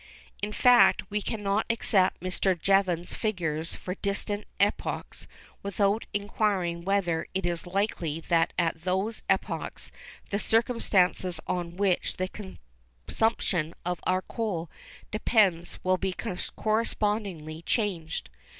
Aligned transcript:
In 0.41 0.51
fact, 0.51 1.03
we 1.11 1.21
cannot 1.21 1.67
accept 1.69 2.21
Mr. 2.21 2.59
Jevons's 2.59 3.13
figures 3.13 3.75
for 3.75 3.93
distant 3.93 4.47
epochs 4.59 5.27
without 5.61 6.05
first 6.05 6.09
inquiring 6.11 6.83
whether 6.83 7.27
it 7.35 7.45
is 7.45 7.67
likely 7.67 8.19
that 8.21 8.51
at 8.57 8.81
those 8.81 9.21
epochs 9.29 9.91
the 10.31 10.39
circumstances 10.39 11.39
on 11.45 11.77
which 11.77 12.17
the 12.17 12.27
consumption 12.27 13.75
of 13.85 13.99
our 14.07 14.23
coal 14.23 14.71
depends 15.11 15.77
will 15.83 15.97
be 15.97 16.15
correspondingly 16.63 17.61
changed. 17.61 18.31